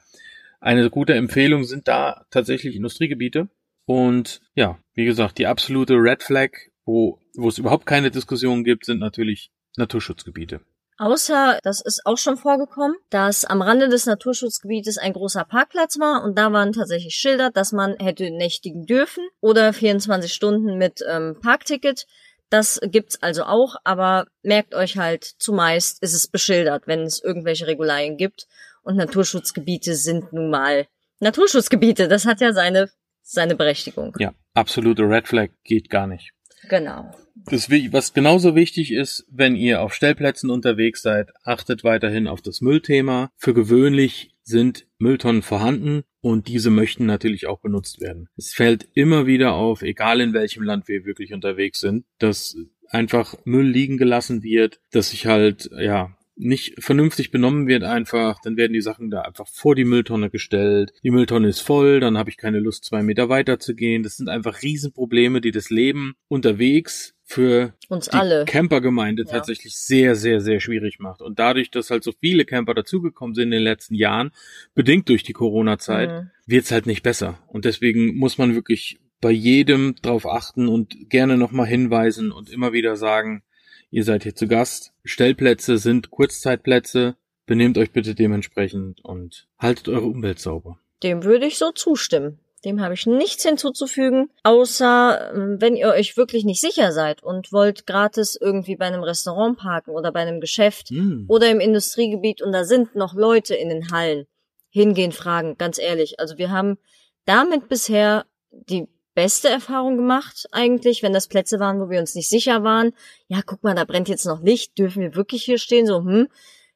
eine 0.60 0.90
gute 0.90 1.14
Empfehlung 1.14 1.64
sind 1.64 1.88
da 1.88 2.26
tatsächlich 2.30 2.76
Industriegebiete. 2.76 3.48
Und 3.84 4.40
ja, 4.54 4.78
wie 4.94 5.04
gesagt, 5.04 5.38
die 5.38 5.46
absolute 5.46 5.94
Red 5.94 6.22
Flag, 6.22 6.50
wo, 6.84 7.20
wo 7.36 7.48
es 7.48 7.58
überhaupt 7.58 7.86
keine 7.86 8.10
Diskussion 8.10 8.64
gibt, 8.64 8.84
sind 8.84 8.98
natürlich 8.98 9.50
Naturschutzgebiete. 9.76 10.60
Außer, 10.98 11.58
das 11.62 11.82
ist 11.82 12.06
auch 12.06 12.16
schon 12.16 12.36
vorgekommen, 12.36 12.96
dass 13.10 13.44
am 13.44 13.60
Rande 13.60 13.88
des 13.88 14.06
Naturschutzgebietes 14.06 14.96
ein 14.96 15.12
großer 15.12 15.44
Parkplatz 15.44 15.98
war 15.98 16.24
und 16.24 16.38
da 16.38 16.52
waren 16.52 16.72
tatsächlich 16.72 17.14
Schilder, 17.14 17.50
dass 17.50 17.72
man 17.72 17.96
hätte 17.98 18.30
nächtigen 18.30 18.86
dürfen 18.86 19.26
oder 19.40 19.72
24 19.72 20.32
Stunden 20.32 20.78
mit 20.78 21.04
ähm, 21.06 21.36
Parkticket. 21.42 22.06
Das 22.48 22.80
gibt's 22.82 23.22
also 23.22 23.44
auch, 23.44 23.76
aber 23.84 24.26
merkt 24.42 24.74
euch 24.74 24.96
halt, 24.96 25.24
zumeist 25.38 26.02
ist 26.02 26.14
es 26.14 26.28
beschildert, 26.28 26.86
wenn 26.86 27.00
es 27.00 27.22
irgendwelche 27.22 27.66
Regularien 27.66 28.16
gibt. 28.16 28.46
Und 28.82 28.96
Naturschutzgebiete 28.96 29.94
sind 29.96 30.32
nun 30.32 30.48
mal 30.48 30.86
Naturschutzgebiete. 31.18 32.08
Das 32.08 32.24
hat 32.24 32.40
ja 32.40 32.52
seine, 32.52 32.88
seine 33.22 33.56
Berechtigung. 33.56 34.14
Ja, 34.18 34.32
absolute 34.54 35.02
Red 35.02 35.26
Flag 35.26 35.48
geht 35.64 35.90
gar 35.90 36.06
nicht. 36.06 36.30
Genau. 36.68 37.10
Das, 37.34 37.70
was 37.70 38.12
genauso 38.14 38.54
wichtig 38.54 38.92
ist, 38.92 39.26
wenn 39.30 39.56
ihr 39.56 39.82
auf 39.82 39.94
Stellplätzen 39.94 40.50
unterwegs 40.50 41.02
seid, 41.02 41.30
achtet 41.44 41.84
weiterhin 41.84 42.26
auf 42.26 42.42
das 42.42 42.60
Müllthema. 42.60 43.30
Für 43.36 43.54
gewöhnlich 43.54 44.34
sind 44.42 44.86
Mülltonnen 44.98 45.42
vorhanden 45.42 46.02
und 46.20 46.48
diese 46.48 46.70
möchten 46.70 47.06
natürlich 47.06 47.46
auch 47.46 47.60
benutzt 47.60 48.00
werden. 48.00 48.28
Es 48.36 48.52
fällt 48.54 48.88
immer 48.94 49.26
wieder 49.26 49.54
auf, 49.54 49.82
egal 49.82 50.20
in 50.20 50.32
welchem 50.32 50.62
Land 50.62 50.88
wir 50.88 51.04
wirklich 51.04 51.32
unterwegs 51.32 51.80
sind, 51.80 52.04
dass 52.18 52.56
einfach 52.88 53.36
Müll 53.44 53.66
liegen 53.66 53.98
gelassen 53.98 54.42
wird, 54.42 54.80
dass 54.92 55.10
sich 55.10 55.26
halt, 55.26 55.70
ja, 55.78 56.16
nicht 56.36 56.82
vernünftig 56.82 57.30
benommen 57.30 57.66
wird 57.66 57.82
einfach, 57.82 58.40
dann 58.42 58.56
werden 58.56 58.74
die 58.74 58.80
Sachen 58.82 59.10
da 59.10 59.22
einfach 59.22 59.48
vor 59.48 59.74
die 59.74 59.84
Mülltonne 59.84 60.30
gestellt. 60.30 60.92
Die 61.02 61.10
Mülltonne 61.10 61.48
ist 61.48 61.60
voll, 61.60 62.00
dann 62.00 62.18
habe 62.18 62.30
ich 62.30 62.36
keine 62.36 62.60
Lust, 62.60 62.84
zwei 62.84 63.02
Meter 63.02 63.28
weiter 63.28 63.58
zu 63.58 63.74
gehen. 63.74 64.02
Das 64.02 64.16
sind 64.16 64.28
einfach 64.28 64.62
Riesenprobleme, 64.62 65.40
die 65.40 65.50
das 65.50 65.70
Leben 65.70 66.14
unterwegs 66.28 67.14
für 67.24 67.74
uns 67.88 68.08
die 68.08 68.16
alle 68.16 68.44
Campergemeinde 68.44 69.24
ja. 69.24 69.30
tatsächlich 69.30 69.76
sehr, 69.76 70.14
sehr, 70.14 70.40
sehr 70.40 70.60
schwierig 70.60 71.00
macht. 71.00 71.22
Und 71.22 71.38
dadurch, 71.38 71.70
dass 71.70 71.90
halt 71.90 72.04
so 72.04 72.12
viele 72.12 72.44
Camper 72.44 72.74
dazugekommen 72.74 73.34
sind 73.34 73.46
in 73.46 73.50
den 73.52 73.62
letzten 73.62 73.94
Jahren, 73.94 74.30
bedingt 74.74 75.08
durch 75.08 75.24
die 75.24 75.32
Corona-Zeit, 75.32 76.10
mhm. 76.10 76.30
wird's 76.46 76.70
halt 76.70 76.86
nicht 76.86 77.02
besser. 77.02 77.38
Und 77.48 77.64
deswegen 77.64 78.16
muss 78.16 78.38
man 78.38 78.54
wirklich 78.54 79.00
bei 79.20 79.30
jedem 79.30 79.96
drauf 80.02 80.26
achten 80.26 80.68
und 80.68 81.10
gerne 81.10 81.36
nochmal 81.36 81.66
hinweisen 81.66 82.30
und 82.30 82.50
immer 82.50 82.72
wieder 82.72 82.96
sagen, 82.96 83.42
ihr 83.90 84.04
seid 84.04 84.22
hier 84.22 84.34
zu 84.34 84.48
Gast. 84.48 84.92
Stellplätze 85.04 85.78
sind 85.78 86.10
Kurzzeitplätze. 86.10 87.16
Benehmt 87.46 87.78
euch 87.78 87.92
bitte 87.92 88.14
dementsprechend 88.14 89.04
und 89.04 89.46
haltet 89.58 89.88
eure 89.88 90.06
Umwelt 90.06 90.40
sauber. 90.40 90.78
Dem 91.02 91.24
würde 91.24 91.46
ich 91.46 91.58
so 91.58 91.70
zustimmen. 91.72 92.40
Dem 92.64 92.80
habe 92.80 92.94
ich 92.94 93.06
nichts 93.06 93.44
hinzuzufügen, 93.44 94.30
außer 94.42 95.32
ähm, 95.34 95.60
wenn 95.60 95.76
ihr 95.76 95.88
euch 95.88 96.16
wirklich 96.16 96.44
nicht 96.44 96.60
sicher 96.60 96.90
seid 96.90 97.22
und 97.22 97.52
wollt 97.52 97.86
gratis 97.86 98.36
irgendwie 98.40 98.74
bei 98.74 98.86
einem 98.86 99.04
Restaurant 99.04 99.58
parken 99.58 99.92
oder 99.92 100.10
bei 100.10 100.20
einem 100.20 100.40
Geschäft 100.40 100.90
mm. 100.90 101.26
oder 101.28 101.48
im 101.50 101.60
Industriegebiet 101.60 102.42
und 102.42 102.50
da 102.50 102.64
sind 102.64 102.96
noch 102.96 103.14
Leute 103.14 103.54
in 103.54 103.68
den 103.68 103.92
Hallen. 103.92 104.26
Hingehen, 104.70 105.12
fragen, 105.12 105.56
ganz 105.58 105.78
ehrlich. 105.78 106.18
Also 106.18 106.38
wir 106.38 106.50
haben 106.50 106.78
damit 107.24 107.68
bisher 107.68 108.24
die 108.50 108.88
beste 109.16 109.48
Erfahrung 109.48 109.96
gemacht, 109.96 110.46
eigentlich, 110.52 111.02
wenn 111.02 111.14
das 111.14 111.26
Plätze 111.26 111.58
waren, 111.58 111.80
wo 111.80 111.88
wir 111.88 111.98
uns 111.98 112.14
nicht 112.14 112.28
sicher 112.28 112.62
waren. 112.62 112.92
Ja, 113.28 113.40
guck 113.44 113.64
mal, 113.64 113.74
da 113.74 113.84
brennt 113.84 114.08
jetzt 114.08 114.26
noch 114.26 114.42
Licht, 114.42 114.78
dürfen 114.78 115.02
wir 115.02 115.16
wirklich 115.16 115.42
hier 115.42 115.58
stehen? 115.58 115.86
So, 115.86 116.04
hm, 116.04 116.28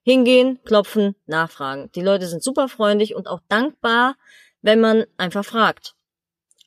hingehen, 0.02 0.58
klopfen, 0.64 1.14
nachfragen. 1.26 1.90
Die 1.94 2.00
Leute 2.00 2.26
sind 2.26 2.42
super 2.42 2.68
freundlich 2.68 3.14
und 3.14 3.28
auch 3.28 3.40
dankbar, 3.48 4.16
wenn 4.62 4.80
man 4.80 5.04
einfach 5.18 5.44
fragt. 5.44 5.94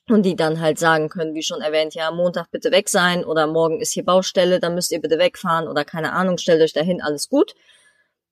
Und 0.08 0.22
die 0.22 0.36
dann 0.36 0.60
halt 0.60 0.78
sagen 0.78 1.08
können, 1.08 1.34
wie 1.34 1.42
schon 1.42 1.60
erwähnt, 1.60 1.94
ja, 1.94 2.10
Montag 2.12 2.50
bitte 2.52 2.70
weg 2.70 2.88
sein 2.88 3.24
oder 3.24 3.46
morgen 3.48 3.80
ist 3.80 3.92
hier 3.92 4.04
Baustelle, 4.04 4.60
dann 4.60 4.74
müsst 4.74 4.92
ihr 4.92 5.00
bitte 5.00 5.18
wegfahren 5.18 5.66
oder 5.66 5.84
keine 5.84 6.12
Ahnung, 6.12 6.38
stellt 6.38 6.62
euch 6.62 6.72
dahin, 6.72 7.02
alles 7.02 7.28
gut. 7.28 7.54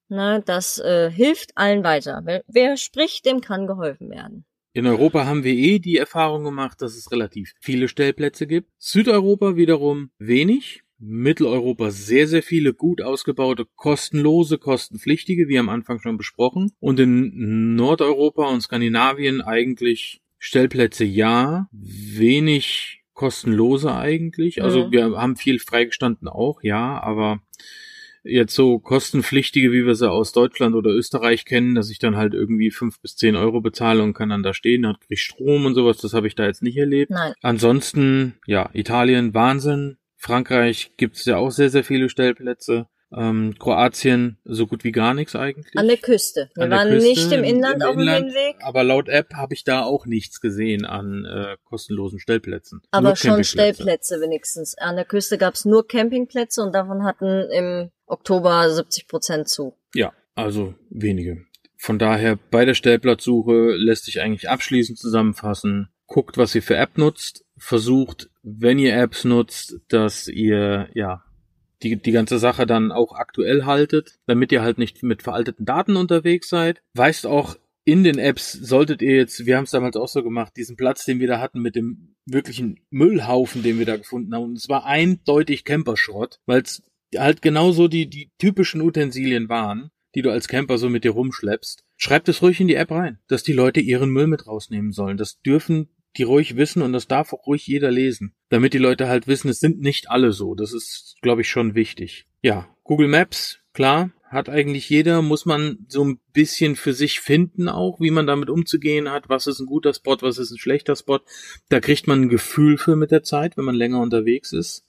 Na, 0.09 0.39
das 0.39 0.79
äh, 0.79 1.11
hilft 1.11 1.57
allen 1.57 1.83
weiter. 1.83 2.21
Wer, 2.25 2.45
wer 2.47 2.77
spricht, 2.77 3.27
dem 3.27 3.41
kann 3.41 3.67
geholfen 3.67 4.11
werden. 4.11 4.45
In 4.75 4.87
Europa 4.87 5.27
haben 5.27 5.45
wir 5.45 5.53
eh 5.53 5.79
die 5.79 5.99
Erfahrung 5.99 6.45
gemacht, 6.45 6.81
dass 6.81 6.97
es 6.97 7.13
relativ 7.13 7.53
viele 7.61 7.89
Stellplätze 7.89 8.47
gibt. 8.47 8.71
Südeuropa 8.79 9.57
wiederum 9.57 10.11
wenig. 10.19 10.83
Mitteleuropa 10.99 11.91
sehr, 11.91 12.29
sehr 12.29 12.45
viele 12.45 12.75
gut 12.75 13.03
ausgebaute, 13.03 13.67
kostenlose, 13.75 14.57
kostenpflichtige, 14.59 15.49
wie 15.49 15.59
am 15.59 15.69
Anfang 15.69 15.99
schon 15.99 16.17
besprochen. 16.17 16.71
Und 16.79 17.01
in 17.01 17.75
Nordeuropa 17.75 18.49
und 18.49 18.61
Skandinavien 18.61 19.41
eigentlich 19.43 20.23
Stellplätze 20.39 21.05
ja, 21.05 21.69
wenig 21.73 23.03
kostenlose 23.15 23.95
eigentlich. 23.95 24.63
Also 24.63 24.87
mhm. 24.87 24.93
wir 24.93 25.05
haben 25.17 25.37
viel 25.37 25.59
freigestanden 25.59 26.29
auch, 26.29 26.63
ja, 26.63 27.01
aber 27.03 27.41
jetzt 28.25 28.55
so 28.55 28.79
kostenpflichtige, 28.79 29.73
wie 29.73 29.85
wir 29.85 29.95
sie 29.95 30.11
aus 30.11 30.33
Deutschland 30.33 30.75
oder 30.75 30.91
Österreich 30.91 31.45
kennen, 31.45 31.75
dass 31.75 31.91
ich 31.91 31.99
dann 31.99 32.17
halt 32.17 32.35
irgendwie 32.35 32.71
fünf 32.71 33.01
bis 33.01 33.17
zehn 33.17 33.37
Euro 33.37 33.61
bezahle 33.61 34.03
und 34.03 34.15
kann 34.15 34.31
dann 34.31 34.43
da 34.43 34.55
stehen, 34.55 34.83
dann 34.83 34.95
krieg 34.95 35.11
ich 35.11 35.23
Strom 35.23 35.67
und 35.67 35.75
sowas, 35.75 35.99
das 35.99 36.15
habe 36.15 36.27
ich 36.27 36.35
da 36.35 36.47
jetzt 36.47 36.63
nicht 36.63 36.77
erlebt. 36.77 37.11
Nein. 37.11 37.35
Ansonsten, 37.43 38.35
ja, 38.47 38.71
Italien, 38.73 39.35
Wahnsinn. 39.35 39.99
Frankreich 40.17 40.93
gibt's 40.97 41.25
ja 41.25 41.37
auch 41.37 41.51
sehr, 41.51 41.69
sehr 41.69 41.83
viele 41.83 42.09
Stellplätze. 42.09 42.87
Ähm, 43.15 43.57
Kroatien 43.59 44.39
so 44.45 44.67
gut 44.67 44.85
wie 44.85 44.93
gar 44.93 45.13
nichts 45.13 45.37
eigentlich. 45.37 45.77
An 45.77 45.87
der 45.87 45.99
Küste. 45.99 46.49
Wir 46.55 46.71
waren 46.71 46.89
Küste, 46.89 47.09
nicht 47.09 47.33
im 47.33 47.45
Inland 47.45 47.83
im 47.83 47.89
auf 47.89 47.97
dem 47.97 48.09
Hinweg. 48.09 48.57
Aber 48.61 48.85
laut 48.85 49.09
App 49.09 49.35
habe 49.35 49.53
ich 49.53 49.65
da 49.65 49.83
auch 49.83 50.07
nichts 50.07 50.41
gesehen 50.41 50.87
an 50.87 51.27
äh, 51.27 51.57
kostenlosen 51.65 52.21
Stellplätzen. 52.21 52.81
Aber 52.91 53.17
schon 53.17 53.45
Stellplätze 53.45 54.21
wenigstens. 54.21 54.77
An 54.79 54.97
der 54.97 55.05
Küste 55.05 55.37
gab's 55.37 55.67
nur 55.67 55.87
Campingplätze 55.87 56.63
und 56.63 56.75
davon 56.75 57.05
hatten 57.05 57.51
im 57.51 57.91
Oktober 58.13 58.71
70 58.71 59.09
Prozent 59.09 59.49
zu. 59.49 59.75
Ja, 59.95 60.13
also 60.35 60.75
wenige. 60.91 61.47
Von 61.79 61.99
daher 61.99 62.39
bei 62.51 62.65
der 62.65 62.75
Stellplatzsuche 62.75 63.75
lässt 63.75 64.05
sich 64.05 64.21
eigentlich 64.21 64.49
abschließend 64.49 64.99
zusammenfassen. 64.99 65.89
Guckt, 66.07 66.37
was 66.37 66.55
ihr 66.55 66.63
für 66.63 66.77
App 66.77 66.99
nutzt. 66.99 67.45
Versucht, 67.57 68.29
wenn 68.43 68.79
ihr 68.79 68.95
Apps 68.97 69.25
nutzt, 69.25 69.81
dass 69.89 70.29
ihr, 70.29 70.89
ja, 70.95 71.25
die, 71.83 71.97
die 72.01 72.13
ganze 72.13 72.39
Sache 72.39 72.67
dann 72.67 72.93
auch 72.93 73.15
aktuell 73.15 73.65
haltet, 73.65 74.19
damit 74.27 74.53
ihr 74.53 74.63
halt 74.63 74.79
nicht 74.79 75.03
mit 75.03 75.23
veralteten 75.23 75.65
Daten 75.65 75.97
unterwegs 75.97 76.49
seid. 76.49 76.83
Weist 76.95 77.27
auch 77.27 77.57
in 77.85 78.05
den 78.05 78.19
Apps 78.19 78.53
solltet 78.53 79.03
ihr 79.03 79.17
jetzt, 79.17 79.45
wir 79.45 79.57
haben 79.57 79.65
es 79.65 79.71
damals 79.71 79.97
auch 79.97 80.07
so 80.09 80.23
gemacht, 80.23 80.53
diesen 80.57 80.77
Platz, 80.77 81.05
den 81.05 81.19
wir 81.19 81.27
da 81.27 81.41
hatten 81.41 81.61
mit 81.61 81.75
dem 81.75 82.15
wirklichen 82.27 82.79
Müllhaufen, 82.91 83.63
den 83.63 83.79
wir 83.79 83.87
da 83.87 83.97
gefunden 83.97 84.33
haben, 84.35 84.45
und 84.45 84.59
es 84.59 84.69
war 84.69 84.87
eindeutig 84.87 85.65
Camperschrott, 85.65 86.39
weil 86.47 86.63
es 86.63 86.83
halt 87.17 87.43
genauso 87.43 87.89
die, 87.89 88.09
die 88.09 88.31
typischen 88.39 88.81
Utensilien 88.81 89.49
waren, 89.49 89.91
die 90.15 90.23
du 90.23 90.31
als 90.31 90.49
Camper 90.49 90.79
so 90.79 90.89
mit 90.89 91.05
dir 91.05 91.13
rumschleppst. 91.13 91.85
Schreibt 91.97 92.29
es 92.29 92.43
ruhig 92.43 92.61
in 92.61 92.69
die 92.69 92.75
App 92.75 92.91
rein, 92.91 93.19
dass 93.29 93.43
die 93.43 93.53
Leute 93.53 93.81
ihren 93.81 94.11
Müll 94.11 94.27
mit 94.27 94.47
rausnehmen 94.47 94.93
sollen. 94.93 95.17
Das 95.17 95.41
dürfen 95.41 95.89
die 96.17 96.25
ruhig 96.25 96.57
wissen 96.57 96.83
und 96.83 96.93
das 96.93 97.09
darf 97.09 97.33
auch 97.33 97.47
ruhig 97.47 97.67
jeder 97.67 97.91
lesen. 97.91 98.35
Damit 98.51 98.75
die 98.75 98.79
Leute 98.79 99.09
halt 99.09 99.27
wissen, 99.27 99.49
es 99.49 99.61
sind 99.61 99.81
nicht 99.81 100.11
alle 100.11 100.33
so. 100.33 100.55
Das 100.55 100.73
ist, 100.73 101.17
glaube 101.23 101.41
ich, 101.41 101.49
schon 101.49 101.75
wichtig. 101.75 102.27
Ja, 102.43 102.69
Google 102.85 103.09
Maps, 103.09 103.61
klar, 103.73 104.11
hat 104.29 104.49
eigentlich 104.49 104.89
jeder, 104.89 105.23
muss 105.23 105.47
man 105.47 105.87
so 105.89 106.05
ein 106.05 106.19
bisschen 106.33 106.77
für 106.77 106.93
sich 106.93 107.21
finden 107.21 107.69
auch, 107.69 108.01
wie 108.01 108.11
man 108.11 108.27
damit 108.27 108.51
umzugehen 108.51 109.11
hat, 109.11 109.29
was 109.29 109.47
ist 109.47 109.61
ein 109.61 109.67
guter 109.67 109.95
Spot, 109.95 110.17
was 110.21 110.39
ist 110.39 110.51
ein 110.51 110.59
schlechter 110.59 110.97
Spot. 110.97 111.21
Da 111.69 111.81
kriegt 111.81 112.07
man 112.07 112.23
ein 112.23 112.29
Gefühl 112.29 112.79
für 112.79 112.97
mit 112.97 113.11
der 113.11 113.23
Zeit, 113.23 113.57
wenn 113.57 113.65
man 113.65 113.75
länger 113.75 114.01
unterwegs 114.01 114.53
ist. 114.53 114.85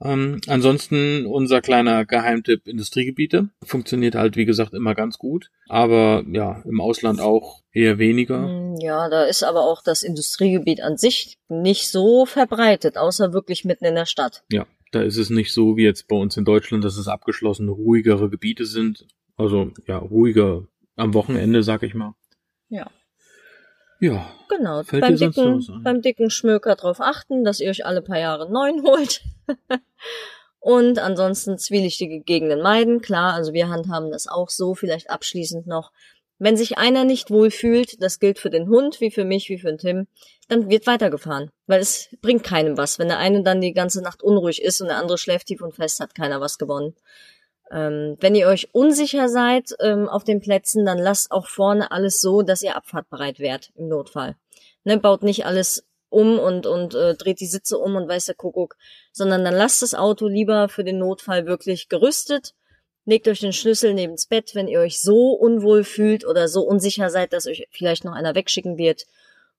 Ähm, 0.00 0.40
ansonsten 0.46 1.26
unser 1.26 1.60
kleiner 1.60 2.04
Geheimtipp 2.04 2.68
Industriegebiete 2.68 3.48
funktioniert 3.64 4.14
halt 4.14 4.36
wie 4.36 4.44
gesagt 4.44 4.72
immer 4.72 4.94
ganz 4.94 5.18
gut, 5.18 5.50
aber 5.68 6.24
ja 6.30 6.62
im 6.64 6.80
Ausland 6.80 7.20
auch 7.20 7.62
eher 7.72 7.98
weniger. 7.98 8.48
Hm, 8.48 8.76
ja, 8.80 9.08
da 9.08 9.24
ist 9.24 9.42
aber 9.42 9.64
auch 9.64 9.82
das 9.82 10.02
Industriegebiet 10.02 10.82
an 10.82 10.96
sich 10.96 11.38
nicht 11.48 11.90
so 11.90 12.26
verbreitet, 12.26 12.96
außer 12.96 13.32
wirklich 13.32 13.64
mitten 13.64 13.86
in 13.86 13.96
der 13.96 14.06
Stadt. 14.06 14.44
Ja, 14.52 14.66
da 14.92 15.02
ist 15.02 15.16
es 15.16 15.30
nicht 15.30 15.52
so 15.52 15.76
wie 15.76 15.84
jetzt 15.84 16.06
bei 16.06 16.16
uns 16.16 16.36
in 16.36 16.44
Deutschland, 16.44 16.84
dass 16.84 16.96
es 16.96 17.08
abgeschlossene, 17.08 17.70
ruhigere 17.70 18.30
Gebiete 18.30 18.66
sind. 18.66 19.06
Also 19.36 19.72
ja, 19.86 19.98
ruhiger 19.98 20.66
am 20.96 21.14
Wochenende, 21.14 21.62
sag 21.62 21.82
ich 21.82 21.94
mal. 21.94 22.14
Ja. 22.68 22.90
Ja. 24.00 24.26
Genau. 24.48 24.82
Fällt 24.82 25.02
beim 25.02 25.16
dicken, 25.16 25.82
beim 25.82 26.02
dicken 26.02 26.30
Schmöker 26.30 26.76
drauf 26.76 27.00
achten, 27.00 27.44
dass 27.44 27.60
ihr 27.60 27.70
euch 27.70 27.84
alle 27.84 28.02
paar 28.02 28.18
Jahre 28.18 28.50
neuen 28.50 28.82
holt. 28.86 29.22
Und 30.60 30.98
ansonsten 30.98 31.58
zwielichtige 31.58 32.20
Gegenden 32.20 32.62
meiden. 32.62 33.00
Klar, 33.00 33.34
also 33.34 33.52
wir 33.52 33.68
handhaben 33.68 34.10
das 34.10 34.26
auch 34.26 34.50
so, 34.50 34.74
vielleicht 34.74 35.10
abschließend 35.10 35.66
noch. 35.66 35.92
Wenn 36.40 36.56
sich 36.56 36.78
einer 36.78 37.04
nicht 37.04 37.30
wohlfühlt, 37.30 38.00
das 38.00 38.20
gilt 38.20 38.38
für 38.38 38.50
den 38.50 38.68
Hund, 38.68 39.00
wie 39.00 39.10
für 39.10 39.24
mich, 39.24 39.48
wie 39.48 39.58
für 39.58 39.68
den 39.68 39.78
Tim, 39.78 40.06
dann 40.48 40.70
wird 40.70 40.86
weitergefahren. 40.86 41.50
Weil 41.66 41.80
es 41.80 42.14
bringt 42.22 42.44
keinem 42.44 42.76
was. 42.76 42.98
Wenn 42.98 43.08
der 43.08 43.18
eine 43.18 43.42
dann 43.42 43.60
die 43.60 43.72
ganze 43.72 44.02
Nacht 44.02 44.22
unruhig 44.22 44.62
ist 44.62 44.80
und 44.80 44.88
der 44.88 44.98
andere 44.98 45.18
schläft 45.18 45.48
tief 45.48 45.62
und 45.62 45.74
fest, 45.74 45.98
hat 45.98 46.14
keiner 46.14 46.40
was 46.40 46.58
gewonnen. 46.58 46.94
Ähm, 47.70 48.16
wenn 48.20 48.34
ihr 48.34 48.48
euch 48.48 48.68
unsicher 48.72 49.28
seid 49.28 49.74
ähm, 49.80 50.08
auf 50.08 50.24
den 50.24 50.40
Plätzen, 50.40 50.84
dann 50.84 50.98
lasst 50.98 51.30
auch 51.30 51.46
vorne 51.46 51.90
alles 51.90 52.20
so, 52.20 52.42
dass 52.42 52.62
ihr 52.62 52.76
abfahrtbereit 52.76 53.38
wärt 53.40 53.70
im 53.74 53.88
Notfall. 53.88 54.36
Ne, 54.84 54.98
baut 54.98 55.22
nicht 55.22 55.44
alles 55.44 55.86
um 56.08 56.38
und, 56.38 56.66
und 56.66 56.94
äh, 56.94 57.14
dreht 57.14 57.40
die 57.40 57.46
Sitze 57.46 57.78
um 57.78 57.96
und 57.96 58.08
weiß 58.08 58.26
der 58.26 58.34
Kuckuck, 58.34 58.76
sondern 59.12 59.44
dann 59.44 59.54
lasst 59.54 59.82
das 59.82 59.94
Auto 59.94 60.26
lieber 60.26 60.68
für 60.68 60.84
den 60.84 60.98
Notfall 60.98 61.46
wirklich 61.46 61.88
gerüstet. 61.88 62.54
Legt 63.04 63.28
euch 63.28 63.40
den 63.40 63.52
Schlüssel 63.52 63.94
neben's 63.94 64.26
Bett, 64.26 64.54
wenn 64.54 64.68
ihr 64.68 64.80
euch 64.80 65.00
so 65.00 65.32
unwohl 65.32 65.84
fühlt 65.84 66.26
oder 66.26 66.48
so 66.48 66.62
unsicher 66.62 67.10
seid, 67.10 67.32
dass 67.32 67.46
euch 67.46 67.66
vielleicht 67.70 68.04
noch 68.04 68.12
einer 68.12 68.34
wegschicken 68.34 68.78
wird. 68.78 69.04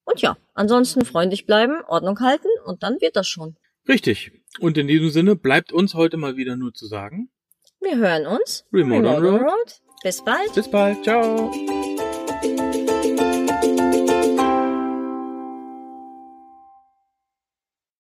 Und 0.03 0.21
ja, 0.21 0.37
ansonsten 0.53 1.05
freundlich 1.05 1.45
bleiben, 1.45 1.83
Ordnung 1.87 2.19
halten 2.19 2.47
und 2.65 2.83
dann 2.83 3.01
wird 3.01 3.15
das 3.15 3.27
schon. 3.27 3.55
Richtig. 3.87 4.31
Und 4.59 4.77
in 4.77 4.87
diesem 4.87 5.09
Sinne 5.09 5.35
bleibt 5.35 5.71
uns 5.71 5.93
heute 5.93 6.17
mal 6.17 6.35
wieder 6.35 6.55
nur 6.55 6.73
zu 6.73 6.87
sagen. 6.87 7.29
Wir 7.81 7.97
hören 7.97 8.27
uns. 8.27 8.65
Remote 8.73 9.07
on 9.07 9.23
Road. 9.25 9.81
Bis 10.03 10.23
bald. 10.23 10.53
Bis 10.53 10.69
bald. 10.69 11.03
Ciao. 11.03 11.51